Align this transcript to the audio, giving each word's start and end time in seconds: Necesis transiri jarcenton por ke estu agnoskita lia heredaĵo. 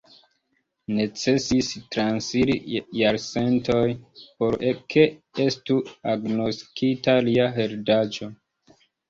Necesis 0.99 1.67
transiri 1.95 2.55
jarcenton 2.99 3.93
por 4.39 4.57
ke 4.95 5.05
estu 5.45 5.79
agnoskita 6.15 7.17
lia 7.31 7.47
heredaĵo. 7.61 8.33